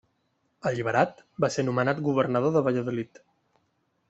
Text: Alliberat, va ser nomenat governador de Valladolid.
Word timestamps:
Alliberat, 0.69 1.21
va 1.45 1.51
ser 1.57 1.67
nomenat 1.69 2.01
governador 2.09 2.57
de 2.57 2.65
Valladolid. 2.71 3.23